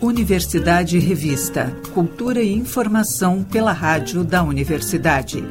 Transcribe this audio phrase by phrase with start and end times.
[0.00, 1.72] Universidade Revista.
[1.94, 5.44] Cultura e informação pela rádio da universidade.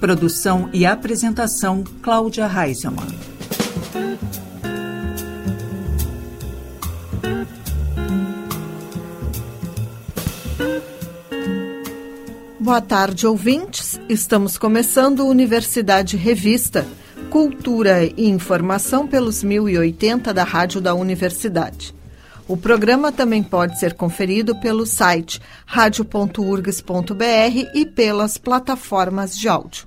[0.00, 3.08] Produção e apresentação Cláudia Reisemann.
[12.60, 13.93] Boa tarde, ouvintes.
[14.08, 16.86] Estamos começando Universidade Revista
[17.30, 21.94] Cultura e Informação pelos 1080 da Rádio da Universidade.
[22.46, 27.14] O programa também pode ser conferido pelo site radio.urgs.br
[27.74, 29.86] e pelas plataformas de áudio.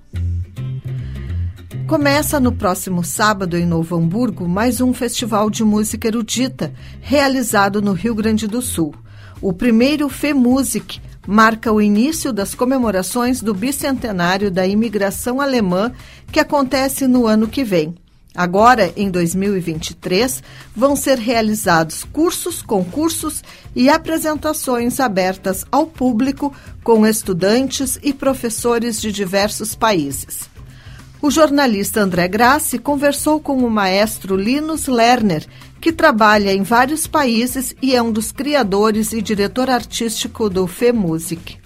[1.87, 7.93] Começa no próximo sábado, em Novo Hamburgo, mais um festival de música erudita, realizado no
[7.93, 8.95] Rio Grande do Sul.
[9.39, 15.91] O primeiro FEMusic, marca o início das comemorações do bicentenário da imigração alemã,
[16.31, 17.93] que acontece no ano que vem.
[18.33, 20.43] Agora, em 2023,
[20.75, 23.43] vão ser realizados cursos, concursos
[23.75, 30.56] e apresentações abertas ao público com estudantes e professores de diversos países.
[31.27, 35.45] O jornalista André Grassi conversou com o maestro Linus Lerner,
[35.81, 41.57] que trabalha em vários países e é um dos criadores e diretor artístico do FEMusic.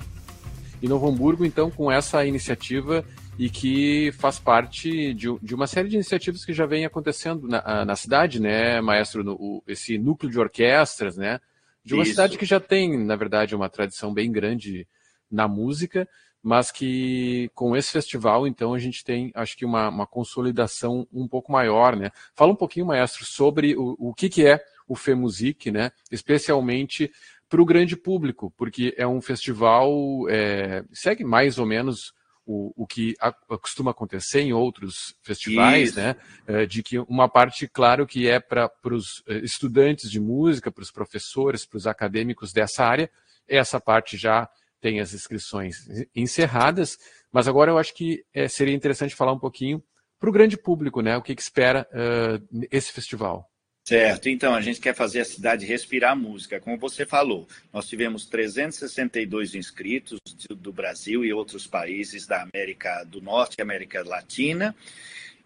[0.82, 3.06] Em Novo Hamburgo, então, com essa iniciativa
[3.38, 7.86] e que faz parte de, de, uma série de iniciativas que já vem acontecendo na,
[7.86, 9.23] na cidade, né, maestro?
[9.23, 11.39] No, o, esse núcleo de orquestras, né?
[11.86, 12.14] De uma Isso.
[12.14, 14.88] cidade que já tem, na verdade, uma tradição bem grande
[15.30, 16.09] na música
[16.44, 21.28] mas que com esse festival, então, a gente tem, acho que, uma, uma consolidação um
[21.28, 22.11] pouco maior, né?
[22.33, 25.92] Fala um pouquinho, maestro, sobre o, o que, que é o FEMusic, né?
[26.11, 27.11] Especialmente
[27.48, 29.92] para o grande público, porque é um festival,
[30.30, 32.14] é, segue mais ou menos
[32.45, 36.00] o, o que a, costuma acontecer em outros festivais, Isso.
[36.00, 36.16] né?
[36.48, 40.81] É, de que uma parte, claro, que é para os é, estudantes de música, para
[40.81, 43.11] os professores, para os acadêmicos dessa área,
[43.48, 44.49] essa parte já
[44.81, 45.77] tem as inscrições
[46.15, 46.97] encerradas,
[47.31, 49.81] mas agora eu acho que é, seria interessante falar um pouquinho
[50.19, 51.15] para o grande público, né?
[51.17, 53.49] O que, que espera uh, esse festival.
[53.83, 56.59] Certo, então a gente quer fazer a cidade respirar música.
[56.59, 60.19] Como você falou, nós tivemos 362 inscritos
[60.49, 64.75] do Brasil e outros países da América do Norte e América Latina.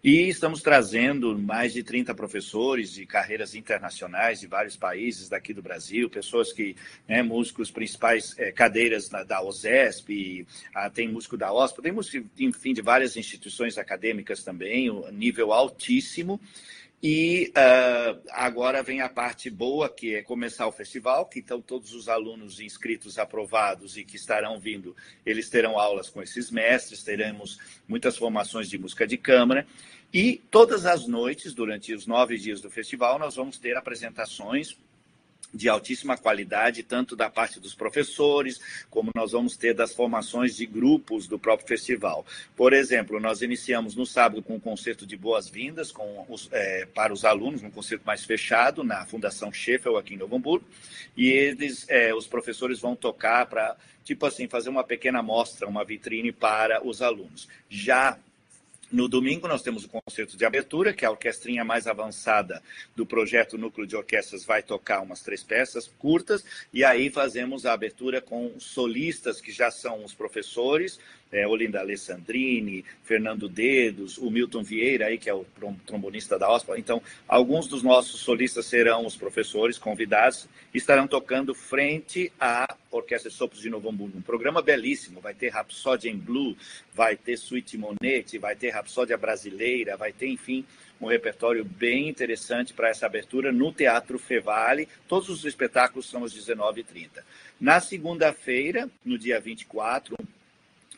[0.06, 5.60] E estamos trazendo mais de 30 professores de carreiras internacionais de vários países daqui do
[5.60, 6.76] Brasil, pessoas que,
[7.08, 12.24] né, músicos principais, é, cadeiras da, da OSESP, ah, tem músico da OSPA, tem músico,
[12.38, 16.40] enfim, de várias instituições acadêmicas também, um nível altíssimo.
[17.02, 21.92] E uh, agora vem a parte boa, que é começar o festival, que então todos
[21.92, 27.58] os alunos inscritos aprovados e que estarão vindo, eles terão aulas com esses mestres, teremos
[27.86, 29.66] muitas formações de música de câmara.
[30.12, 34.76] E todas as noites, durante os nove dias do festival, nós vamos ter apresentações
[35.52, 40.66] de altíssima qualidade, tanto da parte dos professores, como nós vamos ter das formações de
[40.66, 42.26] grupos do próprio festival.
[42.54, 45.92] Por exemplo, nós iniciamos no sábado com um concerto de boas-vindas
[46.52, 50.66] é, para os alunos, um concerto mais fechado na Fundação Sheffield, aqui em Novo Hamburgo,
[51.16, 55.84] e eles, é, os professores vão tocar para, tipo assim, fazer uma pequena mostra, uma
[55.84, 57.48] vitrine para os alunos.
[57.70, 58.18] Já
[58.90, 62.62] no domingo, nós temos o concerto de abertura, que a orquestrinha mais avançada
[62.94, 67.72] do projeto Núcleo de Orquestras vai tocar umas três peças curtas, e aí fazemos a
[67.72, 71.00] abertura com solistas que já são os professores,
[71.36, 75.44] é, Olinda Alessandrini, Fernando Dedos, o Milton Vieira, aí, que é o
[75.86, 76.78] trombonista da OSPA.
[76.78, 83.30] Então, alguns dos nossos solistas serão os professores convidados e estarão tocando frente à Orquestra
[83.30, 84.16] de Sopros de Novo Hamburgo.
[84.16, 86.56] Um programa belíssimo, vai ter Rapsódia em Blue,
[86.94, 90.64] vai ter Suite Monete, vai ter Rapsódia Brasileira, vai ter, enfim,
[90.98, 94.88] um repertório bem interessante para essa abertura no Teatro Fevale.
[95.06, 97.22] Todos os espetáculos são às 19h30.
[97.60, 100.16] Na segunda-feira, no dia 24,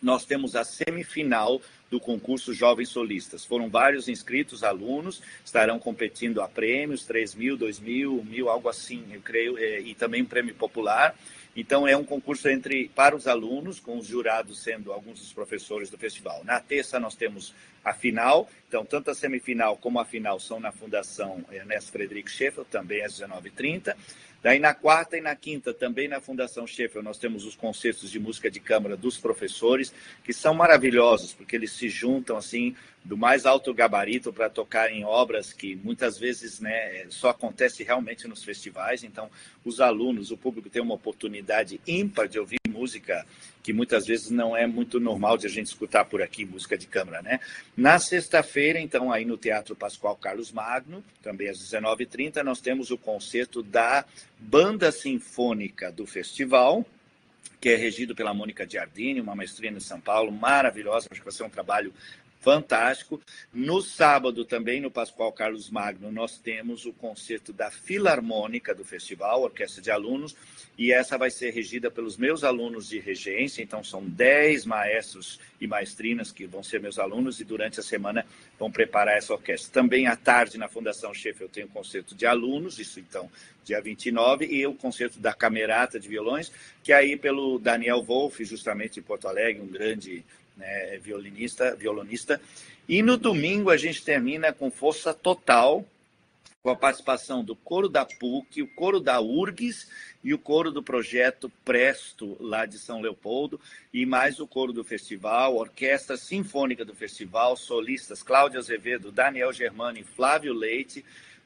[0.03, 1.61] nós temos a semifinal
[1.91, 3.45] do concurso Jovens Solistas.
[3.45, 9.05] Foram vários inscritos, alunos, estarão competindo a prêmios, 3 mil, 2 mil, mil, algo assim,
[9.11, 11.15] eu creio, é, e também um prêmio popular.
[11.57, 15.91] Então, é um concurso entre para os alunos, com os jurados sendo alguns dos professores
[15.91, 16.45] do festival.
[16.45, 17.53] Na terça, nós temos
[17.85, 18.49] a final.
[18.69, 23.19] Então, tanto a semifinal como a final são na Fundação Ernesto Frederico Sheffield, também às
[23.19, 23.97] 19h30.
[24.41, 28.21] Daí na quarta e na quinta, também na Fundação Sheffield, nós temos os concertos de
[28.21, 29.93] música de câmara dos professores,
[30.23, 35.05] que são maravilhosos, porque eles se juntam assim do mais alto gabarito para tocar em
[35.05, 39.03] obras que muitas vezes né, só acontece realmente nos festivais.
[39.03, 39.31] Então,
[39.65, 43.27] os alunos, o público tem uma oportunidade ímpar de ouvir música
[43.63, 46.87] que muitas vezes não é muito normal de a gente escutar por aqui, música de
[46.87, 47.41] câmara, né?
[47.77, 52.97] Na sexta-feira, então, aí no Teatro Pascoal Carlos Magno, também às 19h30, nós temos o
[52.97, 54.05] concerto da
[54.39, 56.87] Banda Sinfônica do Festival,
[57.61, 61.35] que é regido pela Mônica Giardini, uma maestrina em São Paulo, maravilhosa, acho que vai
[61.35, 61.93] ser um trabalho
[62.41, 63.21] fantástico.
[63.53, 69.43] No sábado, também no Pascoal Carlos Magno, nós temos o concerto da Filarmônica do Festival,
[69.43, 70.37] Orquestra de Alunos,
[70.77, 75.67] e essa vai ser regida pelos meus alunos de regência, então são 10 maestros e
[75.67, 78.25] maestrinas que vão ser meus alunos e durante a semana
[78.59, 79.73] vão preparar essa orquestra.
[79.73, 83.29] Também à tarde, na Fundação Chefe, eu tenho o concerto de alunos, isso então
[83.65, 86.51] dia 29, e o concerto da Camerata de Violões,
[86.83, 90.25] que aí pelo Daniel Wolff, justamente em Porto Alegre, um grande
[90.59, 92.41] né, violinista, violonista.
[92.89, 95.85] E no domingo a gente termina com força total,
[96.63, 99.89] com a participação do coro da PUC, o coro da URGS
[100.23, 103.61] e o coro do projeto Presto, lá de São Leopoldo,
[103.95, 109.99] e mais o coro do festival, Orquestra Sinfônica do Festival, solistas Cláudia Azevedo, Daniel Germano
[109.99, 111.05] e Flávio Leite,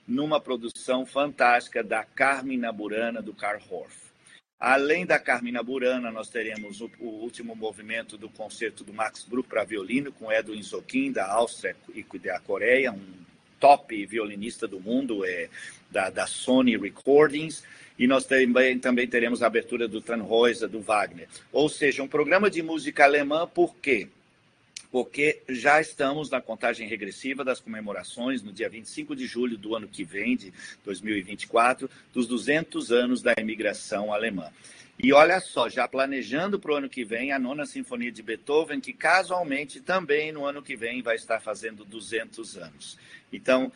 [0.08, 4.01] numa produção fantástica da Carmina Burana, do Karl Horff.
[4.62, 9.48] Além da Carmina Burana, nós teremos o, o último movimento do concerto do Max Bruch
[9.48, 13.02] para violino, com Edwin Sokin, da Áustria e da Coreia, um
[13.58, 15.48] top violinista do mundo, é,
[15.90, 17.64] da, da Sony Recordings.
[17.98, 21.26] E nós também, também teremos a abertura do Tannhäuser, do Wagner.
[21.50, 24.06] Ou seja, um programa de música alemã, por quê?
[24.92, 29.88] Porque já estamos na contagem regressiva das comemorações no dia 25 de julho do ano
[29.88, 30.52] que vem, de
[30.84, 34.52] 2024, dos 200 anos da imigração alemã.
[35.02, 38.82] E olha só, já planejando para o ano que vem a nona sinfonia de Beethoven,
[38.82, 42.98] que casualmente também no ano que vem vai estar fazendo 200 anos.
[43.32, 43.72] Então,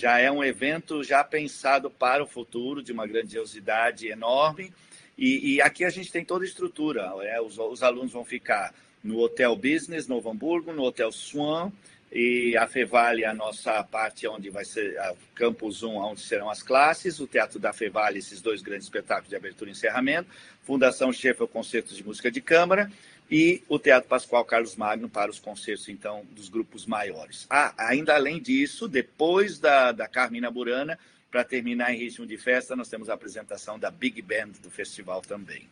[0.00, 4.72] já é um evento já pensado para o futuro, de uma grandiosidade enorme.
[5.18, 7.14] E, e aqui a gente tem toda a estrutura.
[7.16, 7.38] Né?
[7.42, 11.72] Os, os alunos vão ficar no Hotel Business, Novo Hamburgo, no Hotel Swan,
[12.12, 16.62] e a Fevale, a nossa parte onde vai ser a Campus 1, onde serão as
[16.62, 20.28] classes, o Teatro da Fevale, esses dois grandes espetáculos de abertura e encerramento,
[20.62, 22.90] Fundação Schaeffer, concertos de música de câmara,
[23.30, 27.46] e o Teatro Pascoal Carlos Magno para os concertos, então, dos grupos maiores.
[27.48, 30.98] Ah, ainda além disso, depois da, da Carmina Burana,
[31.30, 35.22] para terminar em ritmo de festa, nós temos a apresentação da Big Band do festival
[35.22, 35.68] também.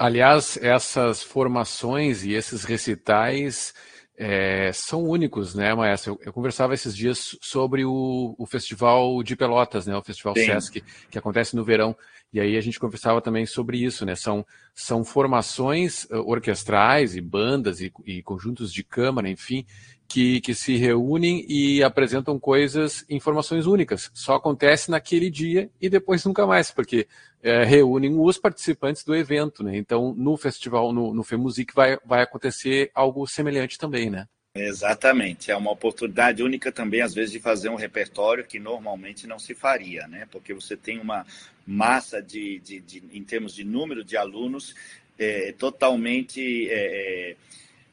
[0.00, 3.74] Aliás, essas formações e esses recitais
[4.16, 6.12] é, são únicos, né, Maestro?
[6.12, 10.46] Eu, eu, conversava esses dias sobre o, o, Festival de Pelotas, né, o Festival Sim.
[10.46, 11.94] Sesc, que acontece no verão.
[12.32, 14.14] E aí a gente conversava também sobre isso, né?
[14.14, 19.66] São, são formações uh, orquestrais e bandas e, e conjuntos de câmara, enfim,
[20.10, 24.10] que, que se reúnem e apresentam coisas, informações únicas.
[24.12, 27.06] Só acontece naquele dia e depois nunca mais, porque
[27.40, 29.76] é, reúnem os participantes do evento, né?
[29.76, 34.26] Então, no festival, no, no FEMUSIC, vai, vai acontecer algo semelhante também, né?
[34.52, 39.38] Exatamente, é uma oportunidade única também, às vezes, de fazer um repertório que normalmente não
[39.38, 40.26] se faria, né?
[40.28, 41.24] Porque você tem uma
[41.64, 44.74] massa de, de, de em termos de número de alunos,
[45.16, 47.36] é, totalmente é,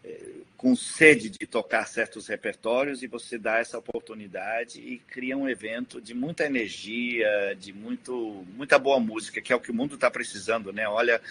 [0.04, 0.24] é,
[0.58, 6.02] com sede de tocar certos repertórios e você dá essa oportunidade e cria um evento
[6.02, 10.10] de muita energia, de muito, muita boa música, que é o que o mundo está
[10.10, 10.88] precisando, né?
[10.90, 11.22] Olha,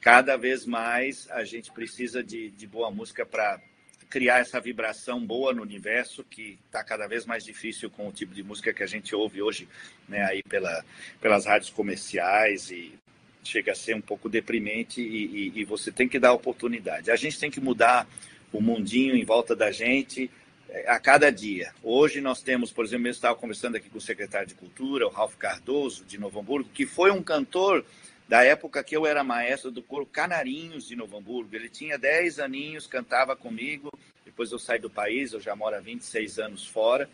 [0.00, 3.60] cada vez mais a gente precisa de, de boa música para
[4.08, 8.32] criar essa vibração boa no universo que está cada vez mais difícil com o tipo
[8.32, 9.68] de música que a gente ouve hoje,
[10.08, 10.22] né?
[10.24, 10.84] Aí pela,
[11.20, 12.94] pelas rádios comerciais e
[13.42, 17.10] chega a ser um pouco deprimente e, e, e você tem que dar oportunidade.
[17.10, 18.06] A gente tem que mudar
[18.52, 20.30] o mundinho em volta da gente
[20.68, 21.72] é, a cada dia.
[21.82, 25.10] Hoje nós temos, por exemplo, eu estava conversando aqui com o secretário de Cultura, o
[25.10, 27.84] Ralph Cardoso, de Novo Hamburgo, que foi um cantor
[28.28, 31.54] da época que eu era maestro do coro Canarinhos de Novo Hamburgo.
[31.56, 33.90] Ele tinha 10 aninhos, cantava comigo,
[34.24, 37.08] depois eu saí do país, eu já moro há 26 anos fora,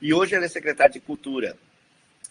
[0.00, 1.56] e hoje ele é secretário de Cultura.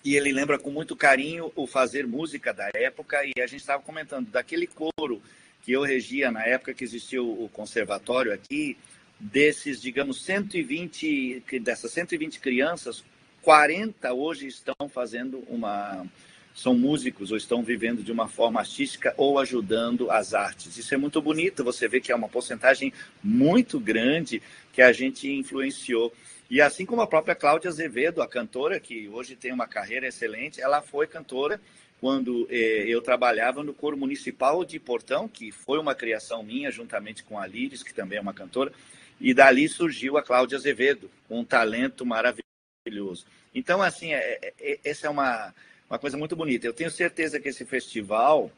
[0.06, 3.82] E ele lembra com muito carinho o fazer música da época, e a gente estava
[3.84, 5.22] comentando daquele coro
[5.64, 8.78] que eu regia na época que existiu o conservatório aqui,
[9.20, 13.04] desses, digamos, 120, dessas 120 crianças,
[13.42, 16.06] 40 hoje estão fazendo uma.
[16.54, 20.78] são músicos ou estão vivendo de uma forma artística ou ajudando as artes.
[20.78, 22.92] Isso é muito bonito, você vê que é uma porcentagem
[23.24, 24.42] muito grande
[24.74, 26.14] que a gente influenciou.
[26.50, 30.62] E assim como a própria Cláudia Azevedo, a cantora, que hoje tem uma carreira excelente,
[30.62, 31.60] ela foi cantora
[32.04, 37.24] quando eh, eu trabalhava no Coro Municipal de Portão, que foi uma criação minha, juntamente
[37.24, 38.74] com a Liris, que também é uma cantora,
[39.22, 43.26] e dali surgiu a Cláudia Azevedo, com um talento maravilhoso.
[43.56, 45.56] Então, assim, é, é, é, essa é uma,
[45.90, 46.68] uma coisa muito bonita.
[46.68, 48.52] Eu tenho certeza que esse festival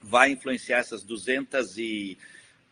[0.00, 2.16] vai influenciar essas 200 e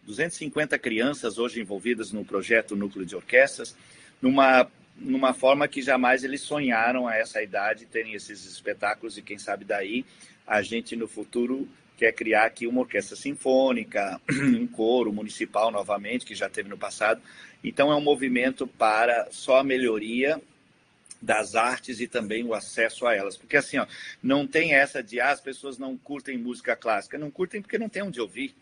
[0.04, 3.74] 250 crianças hoje envolvidas no projeto Núcleo de Orquestras,
[4.22, 9.38] numa, numa forma que jamais eles sonharam a essa idade terem esses espetáculos e quem
[9.38, 10.04] sabe daí
[10.46, 16.34] a gente no futuro quer criar aqui uma orquestra sinfônica, um coro municipal novamente, que
[16.34, 17.20] já teve no passado.
[17.64, 20.40] Então é um movimento para só a melhoria
[21.20, 23.36] das artes e também o acesso a elas.
[23.36, 23.86] Porque assim, ó,
[24.22, 27.18] não tem essa de ah, as pessoas não curtem música clássica.
[27.18, 28.54] Não curtem porque não tem onde ouvir.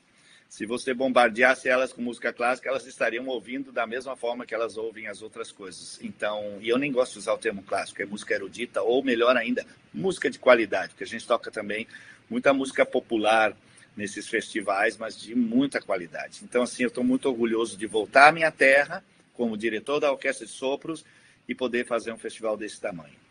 [0.54, 4.76] Se você bombardeasse elas com música clássica, elas estariam ouvindo da mesma forma que elas
[4.76, 5.99] ouvem as outras coisas.
[6.00, 9.37] Então, e eu nem gosto de usar o termo clássico, é música erudita, ou melhor
[9.37, 11.88] ainda, música de qualidade, porque a gente toca também
[12.30, 13.52] muita música popular
[13.96, 16.42] nesses festivais, mas de muita qualidade.
[16.44, 20.46] Então, assim, eu estou muito orgulhoso de voltar à minha terra como diretor da Orquestra
[20.46, 21.04] de Sopros
[21.49, 23.23] e poder fazer um festival desse tamanho.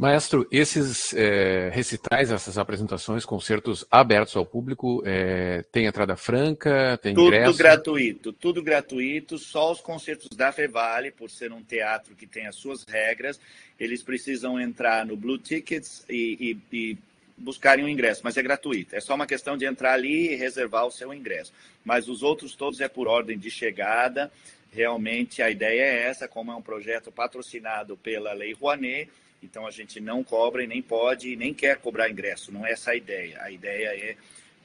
[0.00, 7.14] Maestro, esses é, recitais, essas apresentações, concertos abertos ao público, é, tem entrada franca, tem
[7.14, 7.50] tudo ingresso?
[7.52, 9.36] Tudo gratuito, tudo gratuito.
[9.36, 13.38] Só os concertos da Fevale, por ser um teatro que tem as suas regras,
[13.78, 16.98] eles precisam entrar no Blue Tickets e, e, e
[17.36, 18.96] buscarem um ingresso, mas é gratuito.
[18.96, 21.52] É só uma questão de entrar ali e reservar o seu ingresso.
[21.84, 24.32] Mas os outros todos é por ordem de chegada.
[24.72, 29.10] Realmente a ideia é essa, como é um projeto patrocinado pela Lei Rouanet,
[29.42, 32.72] então a gente não cobra e nem pode e nem quer cobrar ingresso, não é
[32.72, 33.40] essa a ideia.
[33.42, 34.16] A ideia é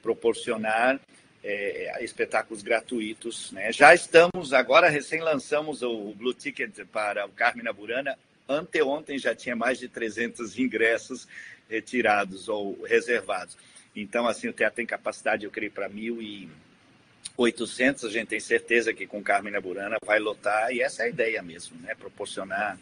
[0.02, 1.00] proporcionar
[1.44, 3.52] é, espetáculos gratuitos.
[3.52, 3.72] Né?
[3.72, 8.18] Já estamos, agora recém lançamos o Blue Ticket para o Carmina Burana.
[8.48, 11.28] Anteontem já tinha mais de 300 ingressos
[11.70, 13.58] retirados ou reservados.
[13.96, 18.06] Então, assim, o teatro tem capacidade, eu creio, para 1.800.
[18.06, 21.42] A gente tem certeza que com Carmina Burana vai lotar, e essa é a ideia
[21.42, 21.96] mesmo, né?
[21.96, 22.78] Proporcionar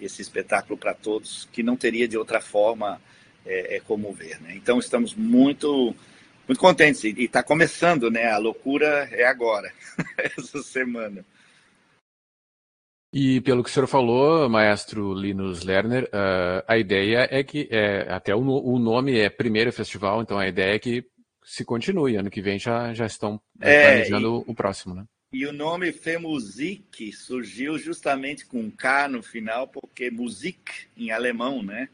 [0.00, 3.00] esse espetáculo para todos, que não teria de outra forma
[3.44, 4.40] é, é como ver.
[4.40, 4.54] Né?
[4.56, 5.94] Então estamos muito
[6.48, 8.28] muito contentes e está começando, né?
[8.28, 9.72] A loucura é agora,
[10.18, 11.24] essa semana.
[13.12, 18.12] E pelo que o senhor falou, maestro Linus Lerner, uh, a ideia é que, é,
[18.12, 21.04] até o, o, nome é Primeiro Festival, então a ideia é que
[21.44, 22.16] se continue.
[22.16, 24.50] Ano que vem já, já estão é, planejando e...
[24.50, 25.04] o próximo, né?
[25.32, 31.88] E o nome Femusik surgiu justamente com K no final, porque Musik em alemão, né?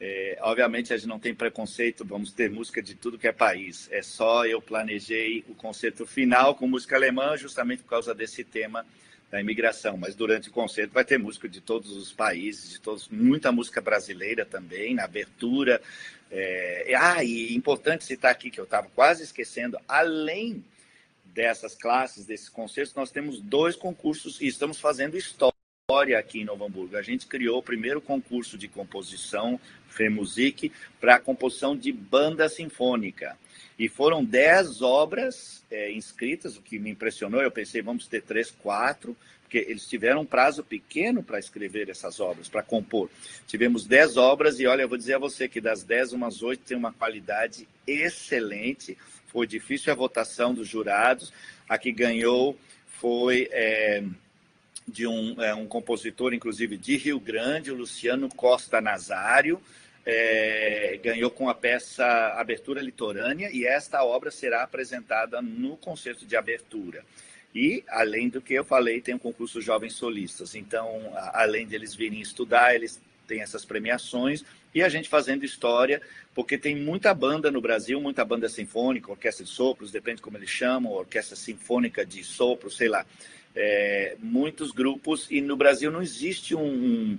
[0.00, 3.88] É, obviamente a gente não tem preconceito, vamos ter música de tudo que é país.
[3.92, 8.84] É só eu planejei o concerto final com música alemã, justamente por causa desse tema
[9.30, 9.96] da imigração.
[9.96, 13.80] Mas durante o concerto vai ter música de todos os países, de todos, muita música
[13.80, 15.80] brasileira também, na abertura.
[16.32, 20.64] É, ah, e importante citar aqui que eu estava quase esquecendo, além
[21.34, 25.52] dessas classes, desses concertos, nós temos dois concursos e estamos fazendo história
[26.18, 26.96] aqui em Novo Hamburgo.
[26.96, 29.58] A gente criou o primeiro concurso de composição
[29.88, 33.36] FEMUSIC para composição de banda sinfônica.
[33.78, 37.42] E foram dez obras é, inscritas, o que me impressionou.
[37.42, 42.20] Eu pensei, vamos ter três, quatro, porque eles tiveram um prazo pequeno para escrever essas
[42.20, 43.10] obras, para compor.
[43.46, 46.64] Tivemos dez obras e, olha, eu vou dizer a você que das dez, umas oito
[46.64, 48.96] tem uma qualidade excelente
[49.32, 51.32] foi difícil a votação dos jurados.
[51.68, 54.04] A que ganhou foi é,
[54.86, 59.60] de um, é, um compositor, inclusive de Rio Grande, o Luciano Costa Nazário.
[60.04, 62.04] É, ganhou com a peça
[62.36, 67.04] Abertura Litorânea e esta obra será apresentada no concerto de abertura.
[67.54, 70.54] E, além do que eu falei, tem um concurso Jovens Solistas.
[70.54, 76.00] Então, além de eles virem estudar, eles têm essas premiações e a gente fazendo história,
[76.34, 80.50] porque tem muita banda no Brasil, muita banda sinfônica, orquestra de sopros, depende como eles
[80.50, 83.04] chamam, orquestra sinfônica de sopro, sei lá.
[83.54, 87.18] É, muitos grupos, e no Brasil não existe um,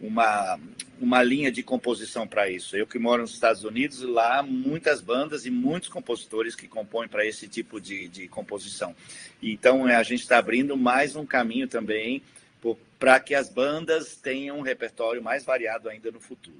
[0.00, 0.58] uma,
[1.00, 2.76] uma linha de composição para isso.
[2.76, 7.26] Eu que moro nos Estados Unidos, lá muitas bandas e muitos compositores que compõem para
[7.26, 8.94] esse tipo de, de composição.
[9.42, 12.22] Então a gente está abrindo mais um caminho também
[12.98, 16.56] para que as bandas tenham um repertório mais variado ainda no futuro.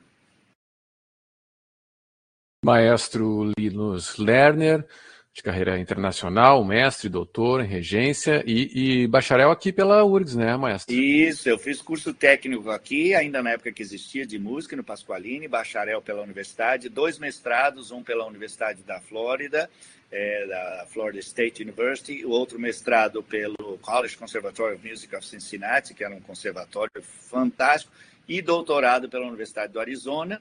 [2.64, 4.86] Maestro Linus Lerner,
[5.34, 10.94] de carreira internacional, mestre, doutor em regência e, e, bacharel aqui pela URGS, né, maestro?
[10.94, 15.46] Isso, eu fiz curso técnico aqui, ainda na época que existia de música, no Pasqualini,
[15.46, 19.68] bacharel pela universidade, dois mestrados, um pela Universidade da Flórida,
[20.10, 25.92] é, da Florida State University, o outro mestrado pelo College Conservatory of Music of Cincinnati,
[25.92, 27.92] que era um conservatório fantástico,
[28.26, 30.40] e doutorado pela Universidade do Arizona,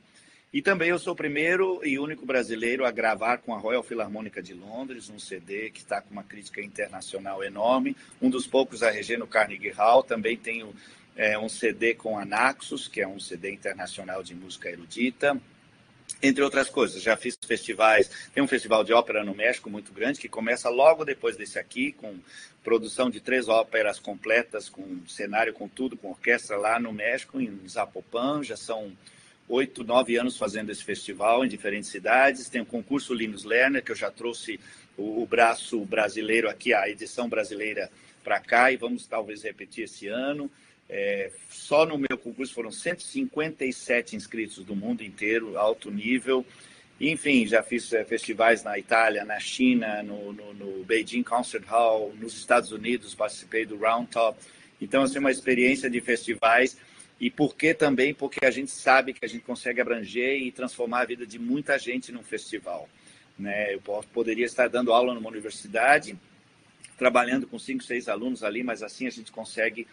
[0.53, 4.39] e também eu sou o primeiro e único brasileiro a gravar com a Royal Philharmonic
[4.39, 8.91] de Londres, um CD que está com uma crítica internacional enorme, um dos poucos a
[8.91, 10.03] reger no Carnegie Hall.
[10.03, 10.71] Também tenho
[11.15, 15.41] é, um CD com a Naxos, que é um CD internacional de música erudita.
[16.21, 17.01] entre outras coisas.
[17.01, 21.03] Já fiz festivais, tem um festival de ópera no México muito grande, que começa logo
[21.03, 22.19] depois desse aqui, com
[22.63, 27.59] produção de três óperas completas, com cenário, com tudo, com orquestra lá no México, em
[27.67, 28.43] Zapopan.
[28.43, 28.93] Já são
[29.53, 32.49] oito, nove anos fazendo esse festival em diferentes cidades.
[32.49, 34.59] Tem o concurso Linus Lerner, que eu já trouxe
[34.97, 37.91] o, o braço brasileiro aqui, a edição brasileira
[38.23, 40.49] para cá, e vamos talvez repetir esse ano.
[40.89, 46.45] É, só no meu concurso foram 157 inscritos do mundo inteiro, alto nível.
[46.99, 52.13] Enfim, já fiz é, festivais na Itália, na China, no, no, no, Beijing Concert Hall,
[52.19, 54.39] nos Estados Unidos, participei do Round Top.
[54.81, 56.77] Então, assim, uma experiência de festivais.
[57.23, 58.13] E por que também?
[58.13, 61.79] Porque a gente sabe que a gente consegue abranger e transformar a vida de muita
[61.79, 62.89] gente num festival.
[63.39, 63.75] Né?
[63.75, 63.81] Eu
[64.13, 66.19] poderia estar dando aula numa universidade,
[66.97, 69.87] trabalhando com cinco, seis alunos ali, mas assim a gente consegue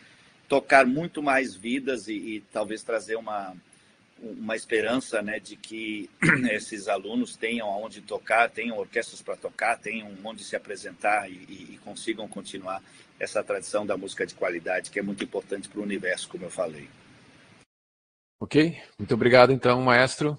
[0.49, 3.55] tocar muito mais vidas e, e talvez trazer uma,
[4.21, 6.11] uma esperança né, de que
[6.51, 11.81] esses alunos tenham onde tocar, tenham orquestras para tocar, tenham onde se apresentar e, e,
[11.85, 12.83] consigam continuar
[13.21, 16.51] essa tradição da música de qualidade, que é muito importante para o universo, como eu
[16.51, 16.89] falei.
[18.41, 20.37] Ok, muito obrigado então, maestro.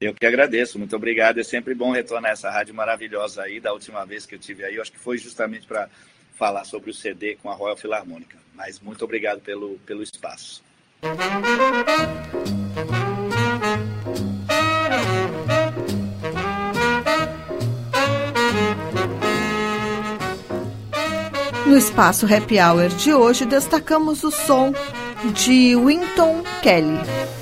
[0.00, 1.40] Eu que agradeço, muito obrigado.
[1.40, 3.60] É sempre bom retornar essa rádio maravilhosa aí.
[3.60, 5.90] Da última vez que eu tive aí, eu acho que foi justamente para
[6.36, 8.38] falar sobre o CD com a Royal Filarmônica.
[8.54, 10.62] Mas muito obrigado pelo, pelo espaço.
[21.66, 24.72] No espaço Happy Hour de hoje, destacamos o som
[25.34, 27.39] de Winton Kelly.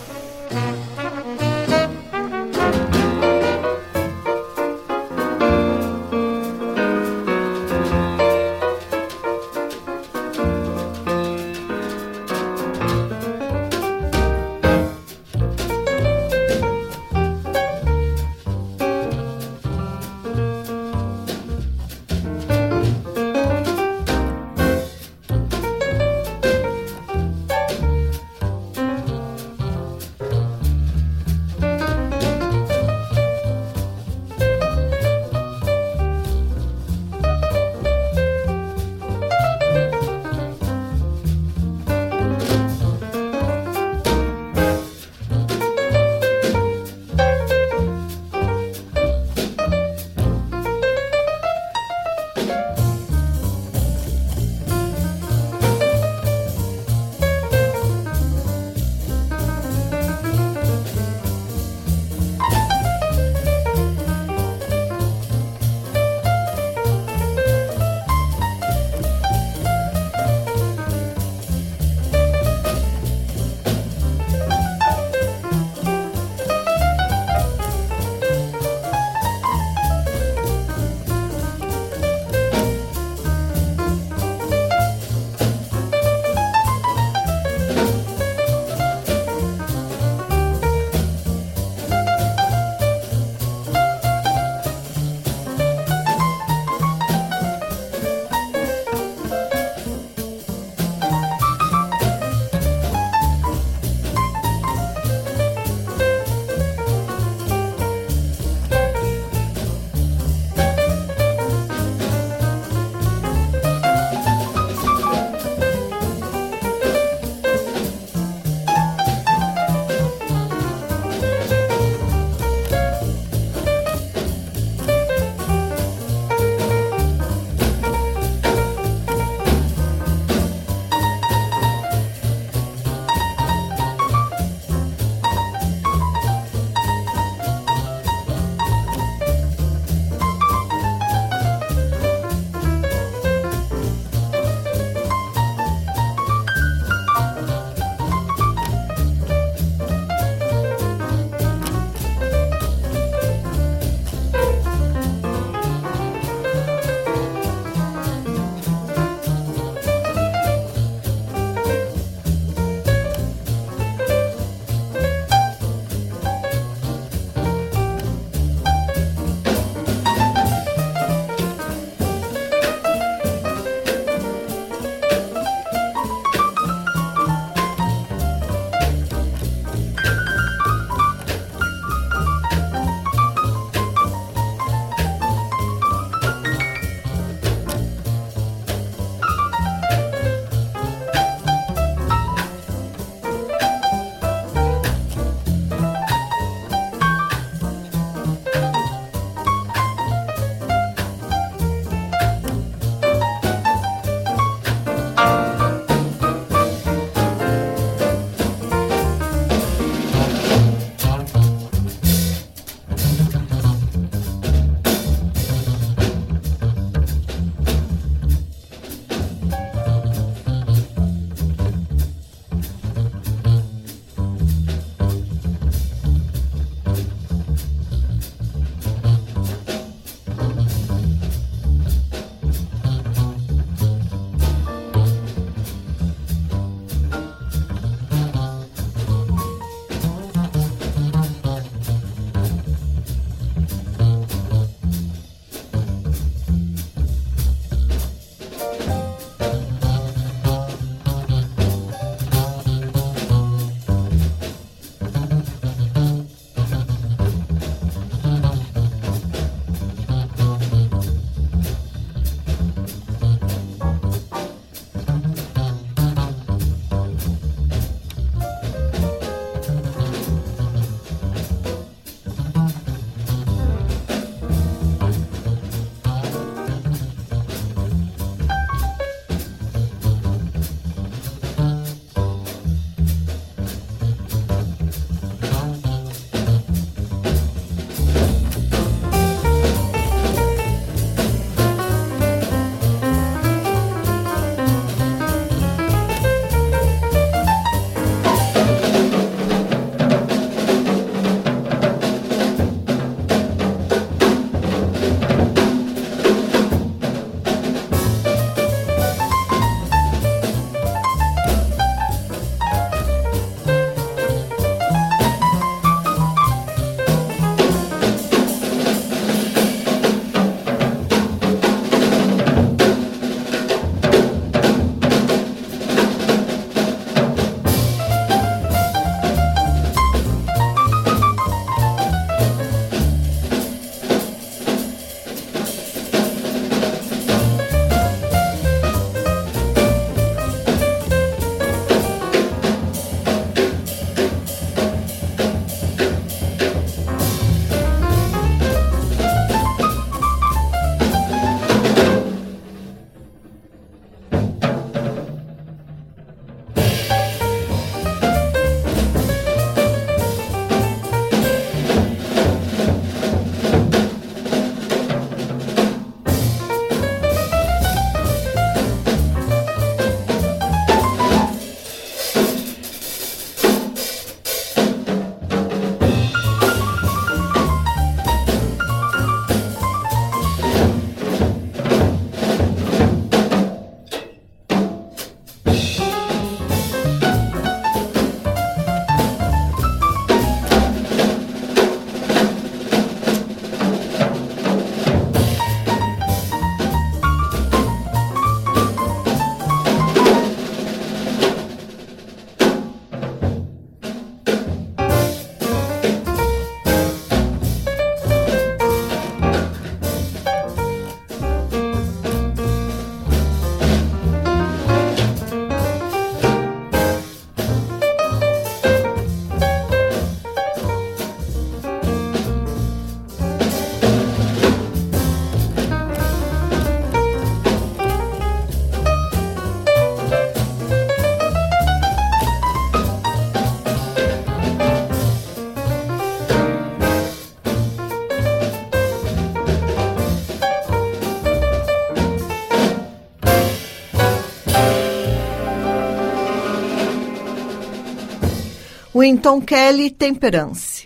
[449.20, 451.04] Winton Kelly Temperance.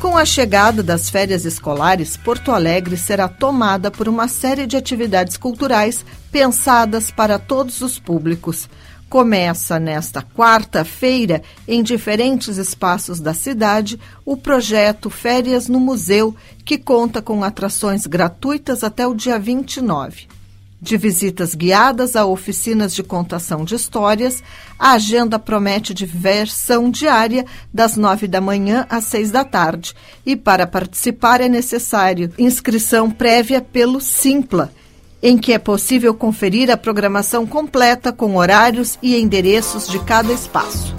[0.00, 5.36] Com a chegada das férias escolares, Porto Alegre será tomada por uma série de atividades
[5.36, 8.70] culturais pensadas para todos os públicos.
[9.10, 17.20] Começa nesta quarta-feira, em diferentes espaços da cidade, o projeto Férias no Museu, que conta
[17.20, 20.37] com atrações gratuitas até o dia 29
[20.80, 24.42] de visitas guiadas a oficinas de contação de histórias,
[24.78, 29.94] a agenda promete diversão diária das nove da manhã às seis da tarde.
[30.24, 34.72] E para participar é necessário inscrição prévia pelo Simpla,
[35.20, 40.94] em que é possível conferir a programação completa com horários e endereços de cada espaço.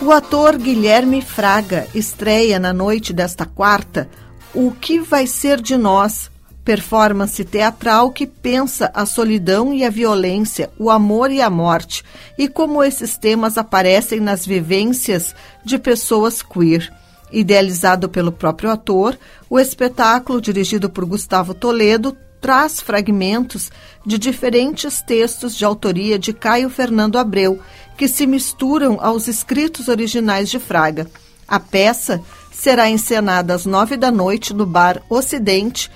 [0.00, 4.08] O ator Guilherme Fraga estreia na noite desta quarta
[4.54, 6.30] O que vai ser de nós?
[6.66, 12.04] Performance teatral que pensa a solidão e a violência, o amor e a morte,
[12.36, 15.32] e como esses temas aparecem nas vivências
[15.64, 16.92] de pessoas queer.
[17.30, 19.16] Idealizado pelo próprio ator,
[19.48, 23.70] o espetáculo, dirigido por Gustavo Toledo, traz fragmentos
[24.04, 27.60] de diferentes textos de autoria de Caio Fernando Abreu,
[27.96, 31.06] que se misturam aos escritos originais de Fraga.
[31.46, 35.90] A peça será encenada às nove da noite no Bar Ocidente,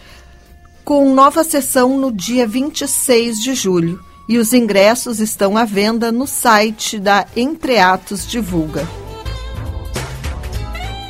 [0.91, 6.27] com nova sessão no dia 26 de julho e os ingressos estão à venda no
[6.27, 8.89] site da Entreatos Divulga.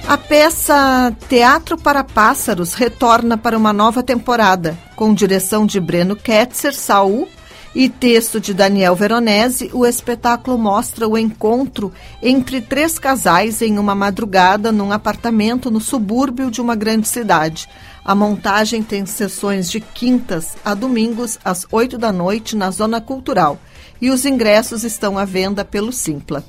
[0.06, 6.74] A peça Teatro para Pássaros retorna para uma nova temporada, com direção de Breno Ketzer
[6.74, 7.26] Saul
[7.74, 9.70] e texto de Daniel Veronese.
[9.72, 11.90] O espetáculo mostra o encontro
[12.22, 17.66] entre três casais em uma madrugada num apartamento no subúrbio de uma grande cidade.
[18.04, 23.58] A montagem tem sessões de quintas a domingos às 8 da noite na Zona Cultural
[24.00, 26.44] e os ingressos estão à venda pelo Simpla.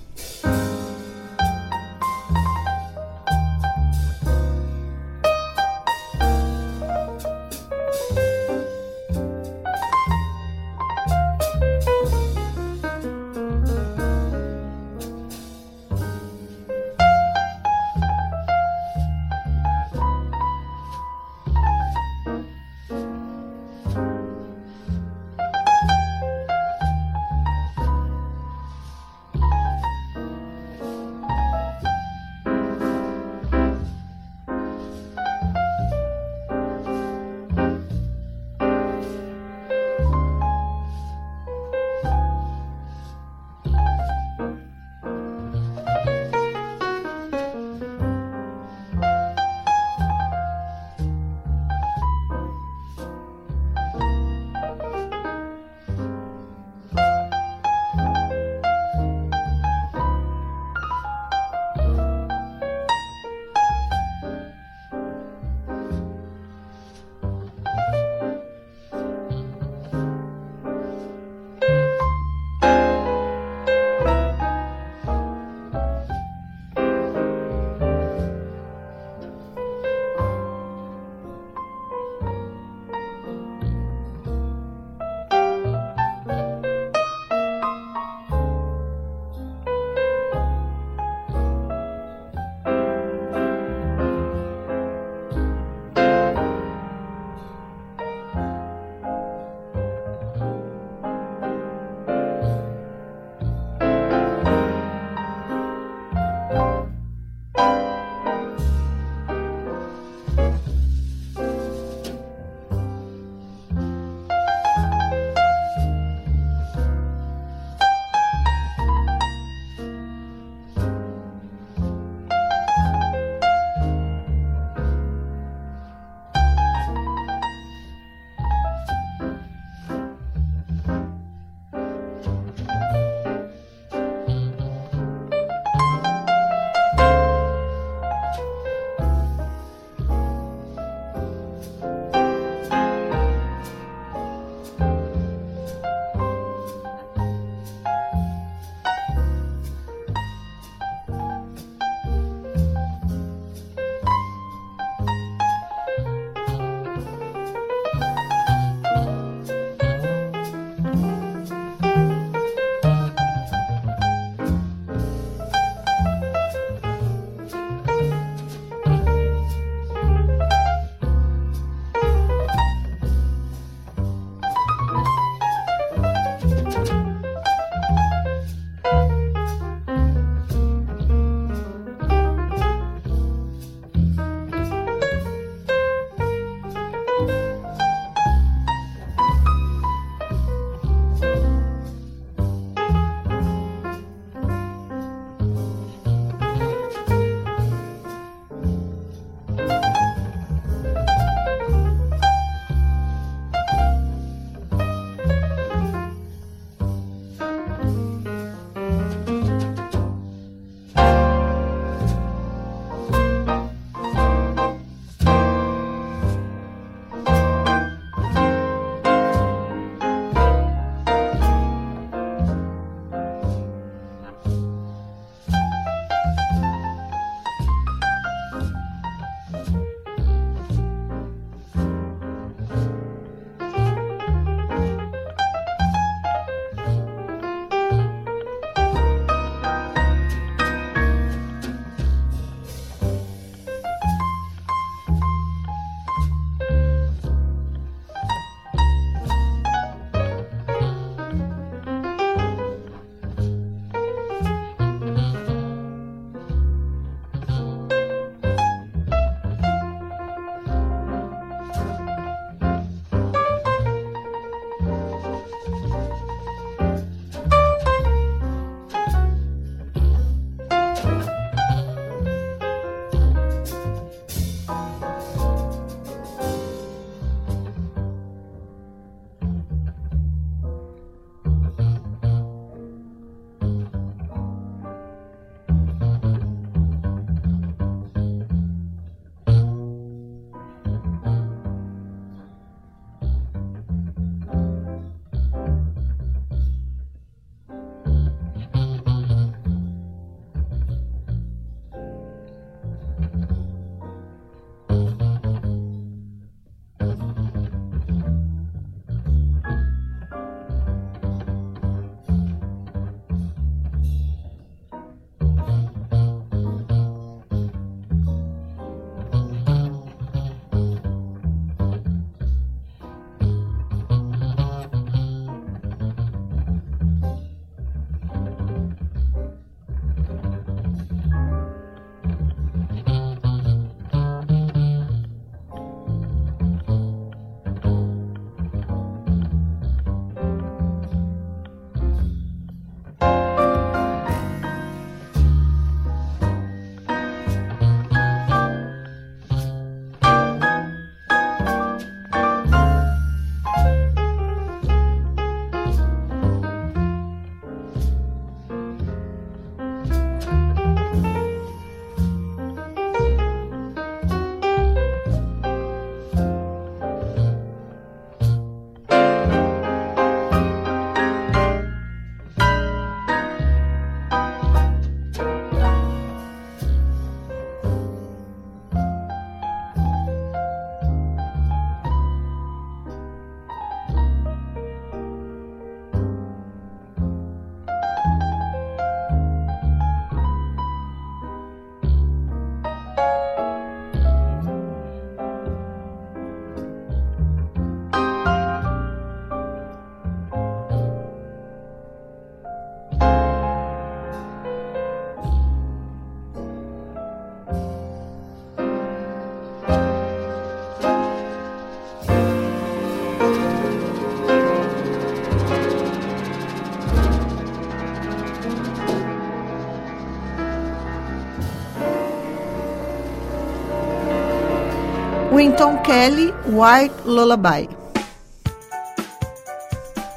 [425.61, 427.87] Winton Kelly, White Lullaby.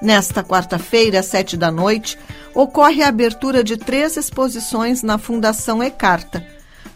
[0.02, 2.18] Nesta quarta-feira, às sete da noite,
[2.54, 6.46] ocorre a abertura de três exposições na Fundação Ecarta.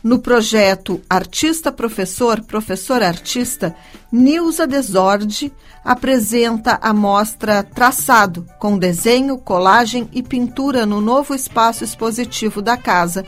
[0.04, 3.74] No projeto Artista Professor, Professor Artista,
[4.12, 5.50] Nilza Desorde
[5.82, 13.24] apresenta a mostra Traçado, com desenho, colagem e pintura no novo espaço expositivo da casa.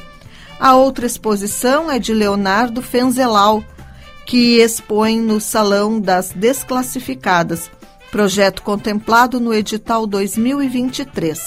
[0.60, 3.64] A outra exposição é de Leonardo Fenzelau,
[4.26, 7.70] que expõe no Salão das Desclassificadas,
[8.10, 11.38] projeto contemplado no edital 2023.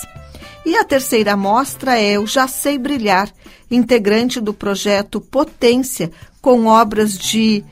[0.65, 3.29] E a terceira mostra é o Já Sei Brilhar,
[3.69, 7.63] integrante do projeto Potência, com obras de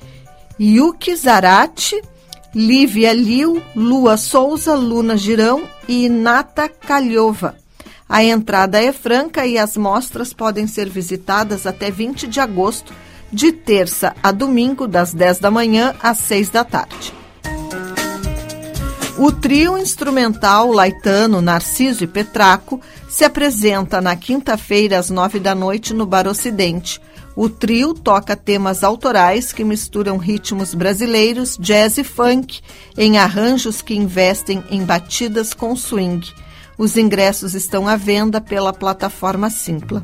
[0.60, 2.02] Yuki Zarate,
[2.54, 7.56] Lívia Liu, Lua Souza, Luna Girão e Nata Kalhova.
[8.08, 12.94] A entrada é franca e as mostras podem ser visitadas até 20 de agosto
[13.32, 17.14] de terça a domingo, das 10 da manhã às 6 da tarde.
[19.18, 25.94] O trio instrumental Laitano, Narciso e Petraco se apresenta na quinta-feira às nove da noite
[25.94, 27.00] no Bar Ocidente.
[27.36, 32.62] O trio toca temas autorais que misturam ritmos brasileiros, jazz e funk,
[32.98, 36.28] em arranjos que investem em batidas com swing.
[36.78, 40.04] Os ingressos estão à venda pela plataforma Simpla.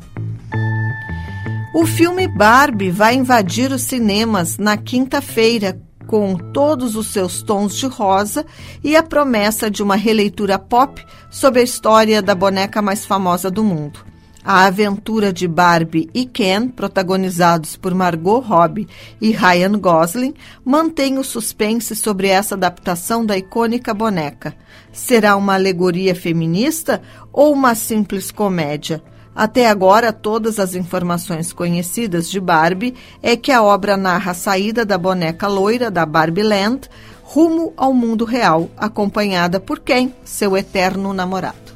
[1.80, 7.86] O filme Barbie vai invadir os cinemas na quinta-feira com todos os seus tons de
[7.86, 8.44] rosa
[8.82, 11.00] e a promessa de uma releitura pop
[11.30, 14.00] sobre a história da boneca mais famosa do mundo.
[14.44, 18.88] A aventura de Barbie e Ken, protagonizados por Margot Robbie
[19.20, 24.52] e Ryan Gosling, mantém o suspense sobre essa adaptação da icônica boneca.
[24.92, 27.00] Será uma alegoria feminista
[27.32, 29.00] ou uma simples comédia?
[29.38, 34.84] Até agora, todas as informações conhecidas de Barbie é que a obra narra a saída
[34.84, 36.90] da boneca loira da Barbie Land
[37.22, 40.12] rumo ao mundo real, acompanhada por quem?
[40.24, 41.67] Seu eterno namorado.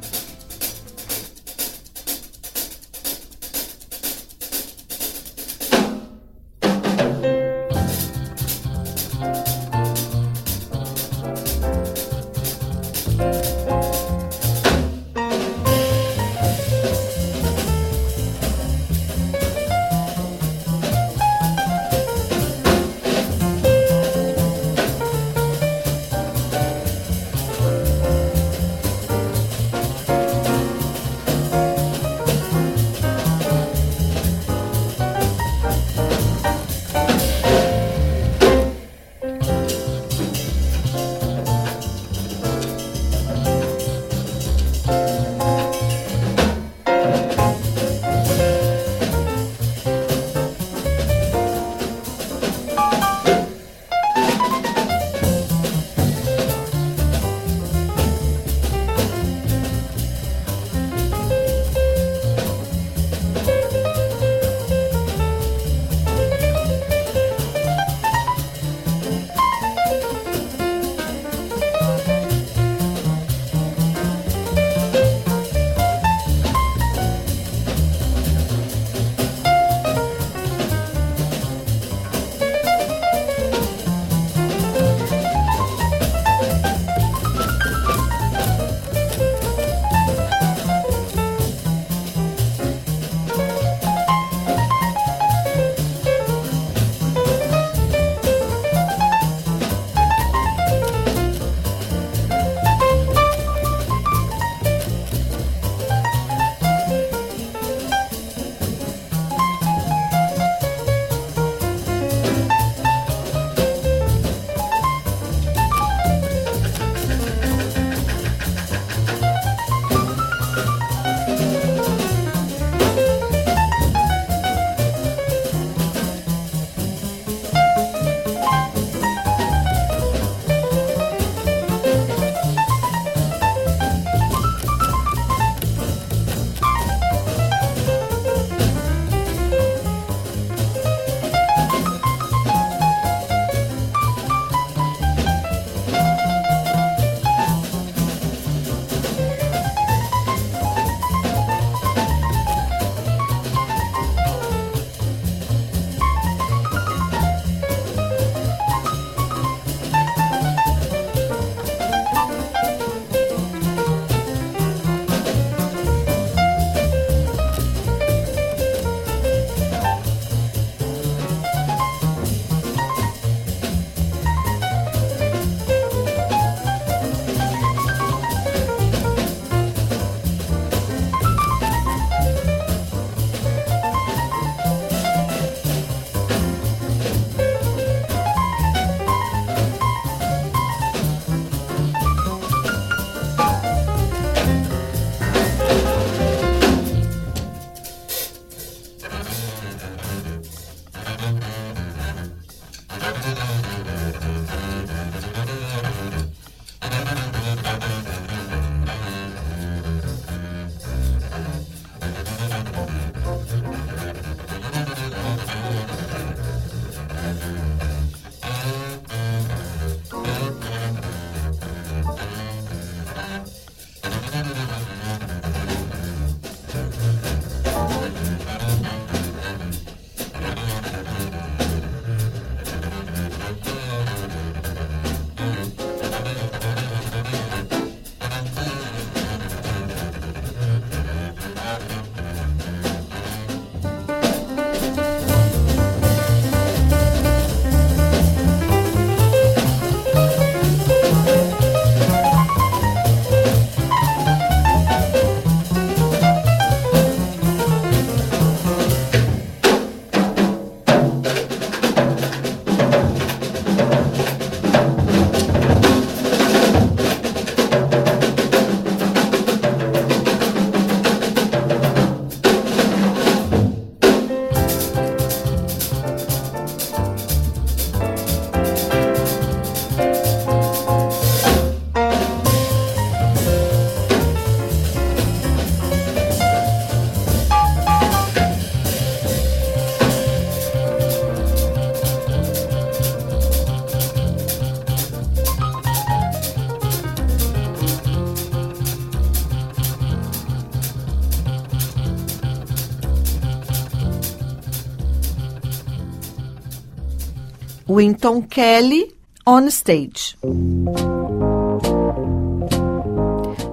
[308.02, 309.14] Winton Kelly
[309.46, 310.36] on stage.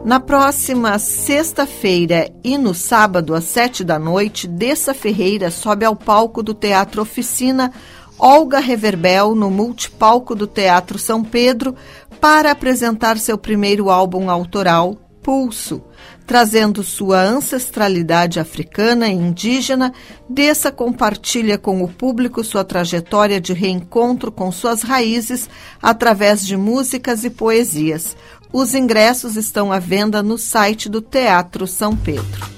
[0.06, 6.44] Na próxima sexta-feira e no sábado, às sete da noite, Dessa Ferreira sobe ao palco
[6.44, 7.74] do Teatro Oficina
[8.20, 11.76] Olga Reverbel no multipalco do Teatro São Pedro
[12.22, 14.96] para apresentar seu primeiro álbum autoral,
[15.30, 15.84] Pulso.
[16.26, 19.94] Trazendo sua ancestralidade africana e indígena,
[20.28, 25.48] Dessa compartilha com o público sua trajetória de reencontro com suas raízes
[25.80, 28.18] através de músicas e poesias.
[28.52, 32.50] Os ingressos estão à venda no site do Teatro São Pedro.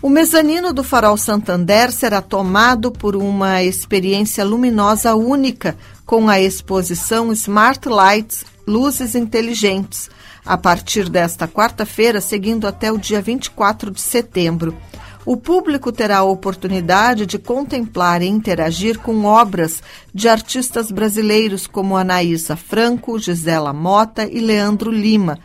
[0.00, 5.76] O mezanino do Farol Santander será tomado por uma experiência luminosa única
[6.06, 10.08] com a exposição Smart Lights Luzes Inteligentes
[10.44, 14.76] a partir desta quarta-feira, seguindo até o dia 24 de setembro.
[15.24, 19.80] O público terá a oportunidade de contemplar e interagir com obras
[20.12, 25.38] de artistas brasileiros como Anaísa Franco, Gisela Mota e Leandro Lima,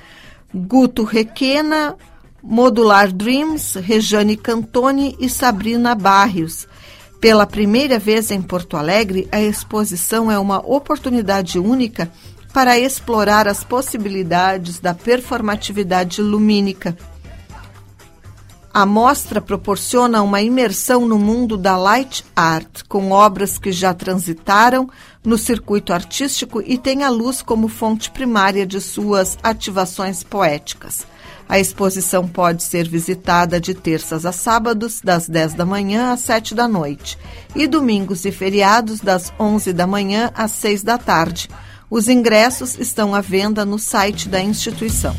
[0.53, 1.95] Guto Requena,
[2.41, 6.67] Modular Dreams, Rejane Cantoni e Sabrina Barrios.
[7.21, 12.11] Pela primeira vez em Porto Alegre, a exposição é uma oportunidade única
[12.57, 16.97] para explorar as possibilidades da performatividade lumínica.
[18.73, 24.89] A mostra proporciona uma imersão no mundo da light art, com obras que já transitaram
[25.23, 31.05] no circuito artístico e têm a luz como fonte primária de suas ativações poéticas.
[31.47, 36.55] A exposição pode ser visitada de terças a sábados, das 10 da manhã às 7
[36.55, 37.19] da noite,
[37.55, 41.47] e domingos e feriados, das 11 da manhã às 6 da tarde
[41.89, 45.15] os ingressos estão à venda no site da instituição.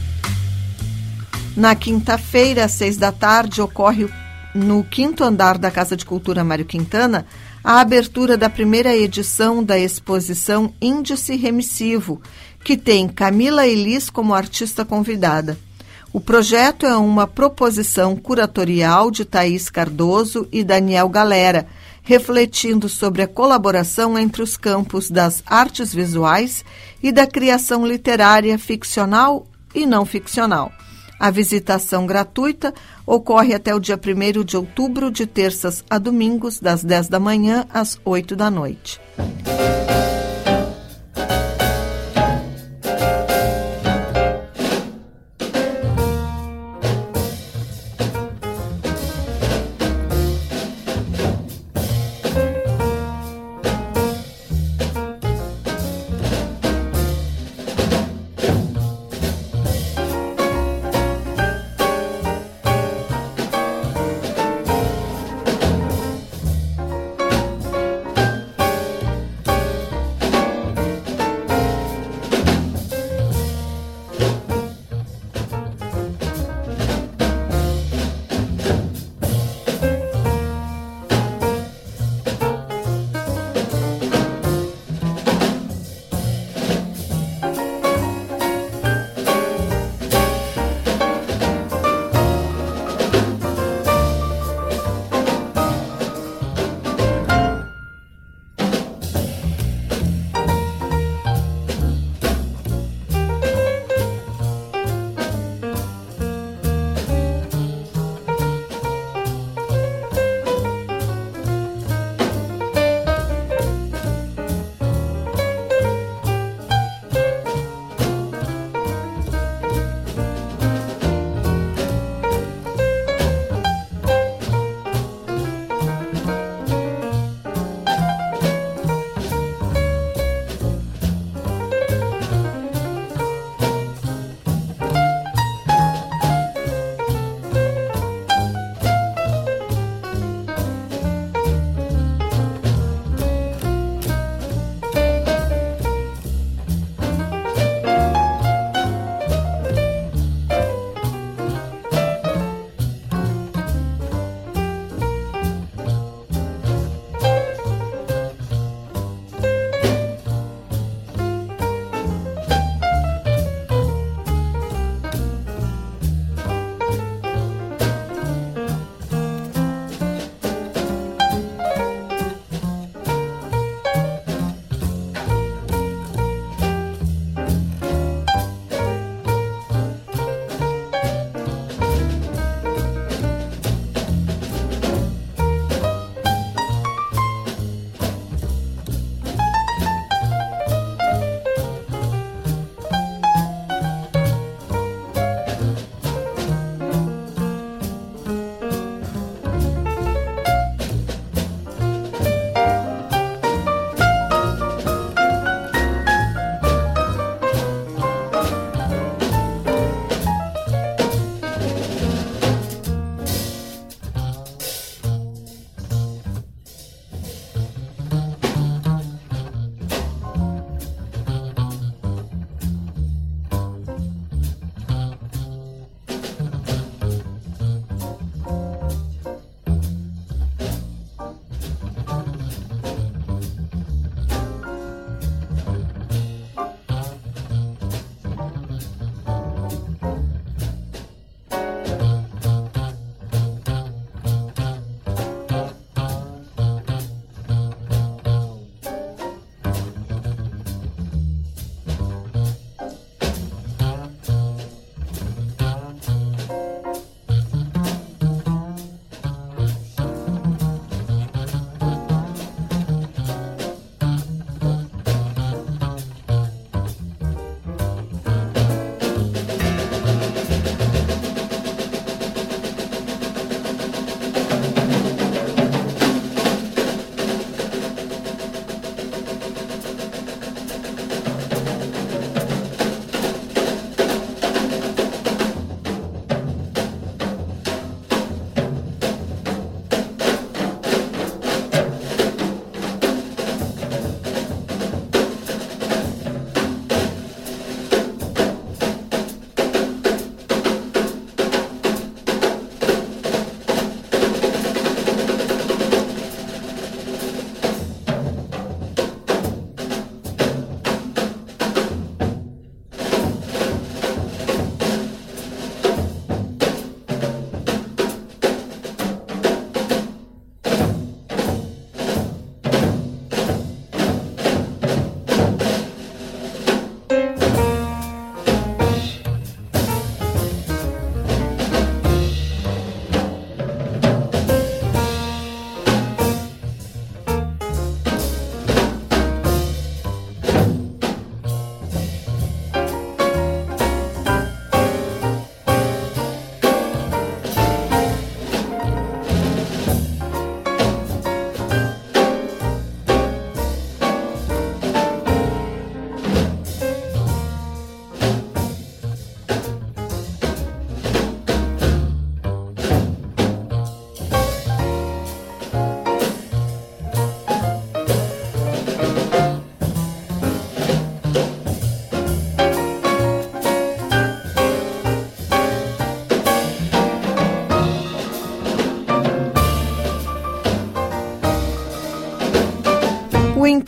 [1.56, 4.08] Na quinta-feira, às seis da tarde, ocorre
[4.54, 7.26] no quinto andar da Casa de Cultura Mário Quintana
[7.64, 12.22] a abertura da primeira edição da exposição Índice Remissivo,
[12.62, 15.58] que tem Camila Elis como artista convidada.
[16.12, 21.66] O projeto é uma proposição curatorial de Thaís Cardoso e Daniel Galera
[22.08, 26.64] refletindo sobre a colaboração entre os campos das artes visuais
[27.02, 30.72] e da criação literária ficcional e não ficcional.
[31.20, 32.72] A visitação gratuita
[33.04, 37.66] ocorre até o dia 1 de outubro, de terças a domingos, das 10 da manhã
[37.68, 38.98] às 8 da noite.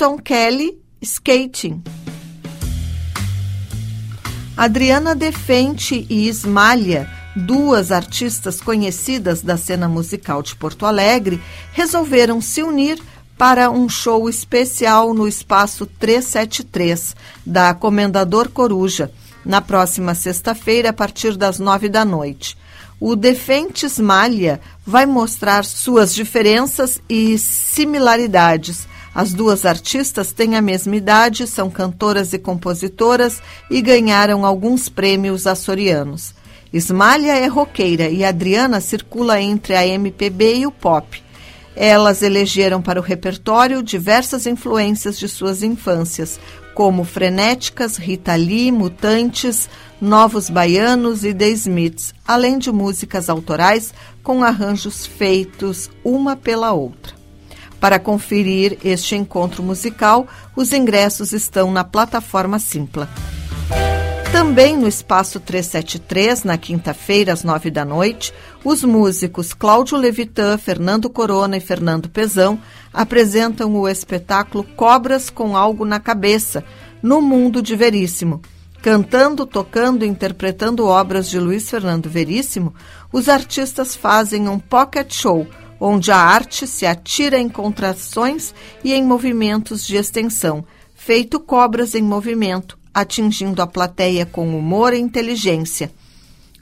[0.00, 1.82] Winton Kelly, Skating.
[4.56, 11.38] Adriana Defente e Ismália, duas artistas conhecidas da cena musical de Porto Alegre,
[11.74, 12.98] resolveram se unir
[13.36, 19.12] para um show especial no Espaço 373 da Comendador Coruja,
[19.44, 22.56] na próxima sexta-feira, a partir das nove da noite.
[22.98, 28.88] O Defentes Malha vai mostrar suas diferenças e similaridades.
[29.14, 35.46] As duas artistas têm a mesma idade, são cantoras e compositoras e ganharam alguns prêmios
[35.46, 36.32] açorianos.
[36.72, 41.20] Ismália é roqueira e Adriana circula entre a MPB e o pop.
[41.74, 46.38] Elas elegeram para o repertório diversas influências de suas infâncias,
[46.74, 49.68] como Frenéticas, Rita Lee, Mutantes,
[50.00, 53.92] Novos Baianos e The Smiths, além de músicas autorais
[54.22, 57.19] com arranjos feitos uma pela outra.
[57.80, 63.08] Para conferir este encontro musical, os ingressos estão na plataforma Simpla.
[64.30, 71.10] Também no Espaço 373, na quinta-feira, às nove da noite, os músicos Cláudio Levitan, Fernando
[71.10, 72.60] Corona e Fernando Pezão
[72.92, 76.62] apresentam o espetáculo Cobras com Algo na Cabeça,
[77.02, 78.40] no Mundo de Veríssimo.
[78.80, 82.72] Cantando, tocando e interpretando obras de Luiz Fernando Veríssimo,
[83.12, 85.46] os artistas fazem um pocket show,
[85.80, 88.54] onde a arte se atira em contrações
[88.84, 90.62] e em movimentos de extensão,
[90.94, 95.90] feito cobras em movimento, atingindo a plateia com humor e inteligência.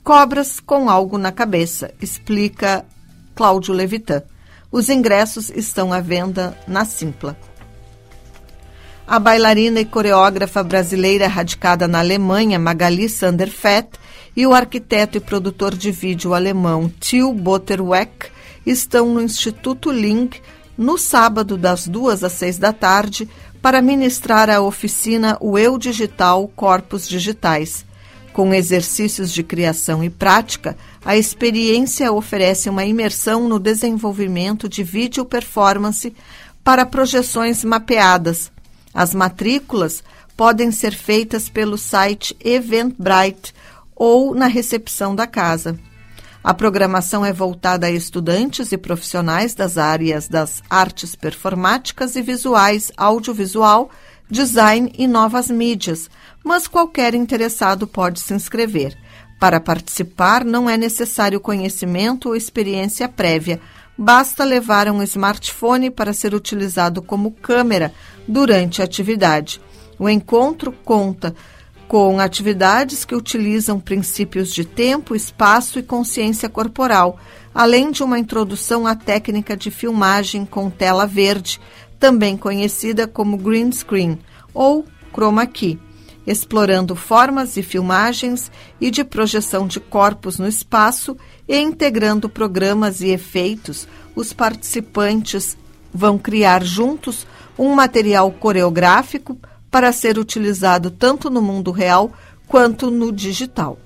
[0.04, 2.84] Cobras com algo na cabeça, explica
[3.34, 4.22] Cláudio Levitan.
[4.70, 7.36] Os ingressos estão à venda na Simpla.
[9.06, 13.88] A bailarina e coreógrafa brasileira radicada na Alemanha, Magali Sanderfett,
[14.36, 18.30] e o arquiteto e produtor de vídeo alemão Till Botterweck
[18.66, 20.40] estão no Instituto Link
[20.76, 23.28] no sábado, das duas às seis da tarde,
[23.60, 27.84] para ministrar a oficina O Eu Digital Corpos Digitais.
[28.32, 35.24] Com exercícios de criação e prática, a experiência oferece uma imersão no desenvolvimento de vídeo
[35.24, 36.14] performance
[36.62, 38.52] para projeções mapeadas.
[38.94, 40.04] As matrículas
[40.36, 43.52] podem ser feitas pelo site Eventbrite
[43.96, 45.76] ou na recepção da casa.
[46.48, 52.90] A programação é voltada a estudantes e profissionais das áreas das artes performáticas e visuais,
[52.96, 53.90] audiovisual,
[54.30, 56.08] design e novas mídias,
[56.42, 58.96] mas qualquer interessado pode se inscrever.
[59.38, 63.60] Para participar, não é necessário conhecimento ou experiência prévia,
[63.98, 67.92] basta levar um smartphone para ser utilizado como câmera
[68.26, 69.60] durante a atividade.
[69.98, 71.34] O encontro conta
[71.88, 77.18] com atividades que utilizam princípios de tempo, espaço e consciência corporal,
[77.54, 81.58] além de uma introdução à técnica de filmagem com tela verde,
[81.98, 84.18] também conhecida como green screen
[84.52, 85.78] ou chroma key,
[86.26, 91.16] explorando formas de filmagens e de projeção de corpos no espaço
[91.48, 93.88] e integrando programas e efeitos.
[94.14, 95.56] Os participantes
[95.92, 97.26] vão criar juntos
[97.58, 99.38] um material coreográfico
[99.70, 102.12] para ser utilizado tanto no mundo real
[102.46, 103.78] quanto no digital.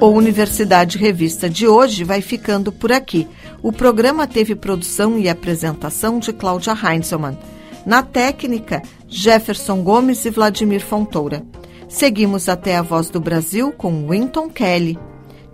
[0.00, 3.26] O Universidade Revista de hoje vai ficando por aqui.
[3.62, 7.38] O programa teve produção e apresentação de Cláudia Heinzelmann.
[7.86, 11.42] Na técnica, Jefferson Gomes e Vladimir Fontoura.
[11.88, 14.98] Seguimos até a Voz do Brasil com Winton Kelly.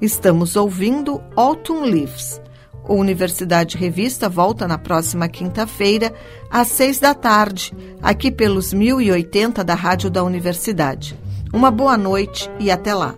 [0.00, 2.40] Estamos ouvindo Autumn Leaves.
[2.88, 6.12] O Universidade Revista volta na próxima quinta-feira,
[6.50, 7.72] às seis da tarde,
[8.02, 11.18] aqui pelos 1080 da Rádio da Universidade.
[11.52, 13.14] Uma boa noite e até lá.